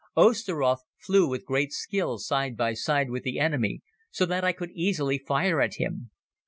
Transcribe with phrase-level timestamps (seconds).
[0.17, 4.71] Osteroth flew with great skill side by side with the enemy so that I could
[4.71, 6.09] easily fire at him.